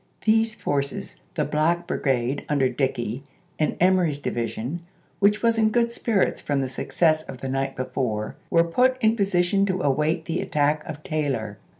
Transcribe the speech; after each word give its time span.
These 0.25 0.55
forces, 0.55 1.17
the 1.35 1.45
black 1.45 1.85
brigade 1.85 2.43
under 2.49 2.67
Dickey, 2.69 3.21
and 3.59 3.77
Emory's 3.79 4.17
division, 4.17 4.79
which 5.19 5.43
was 5.43 5.59
in 5.59 5.69
good 5.69 5.91
spirits 5.91 6.41
from 6.41 6.59
the 6.59 6.67
success 6.67 7.21
of 7.29 7.39
the 7.41 7.47
night 7.49 7.75
before, 7.75 8.35
were 8.49 8.63
put 8.63 8.97
in 8.99 9.15
position 9.15 9.63
to 9.67 9.83
await 9.83 10.25
the 10.25 10.41
at 10.41 10.51
tack 10.51 10.83
of 10.87 11.03
Taylor. 11.03 11.59